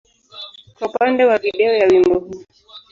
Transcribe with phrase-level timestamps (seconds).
[0.73, 2.43] kwa upande wa video ya wimbo huu.